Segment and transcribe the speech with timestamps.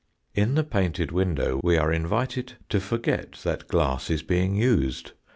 [0.33, 5.11] In the painted window we are invited to forget that glass is being used.